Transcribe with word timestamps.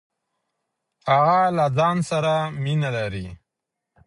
هغه 1.11 1.39
له 1.57 1.65
ځان 1.77 1.97
سره 2.09 2.33
مينه 2.63 2.89
لري. 2.97 3.27